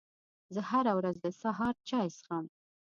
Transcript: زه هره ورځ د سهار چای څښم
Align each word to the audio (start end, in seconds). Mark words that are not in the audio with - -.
زه 0.53 0.61
هره 0.69 0.93
ورځ 0.97 1.15
د 1.21 1.27
سهار 1.41 1.75
چای 1.89 2.07
څښم 2.15 2.45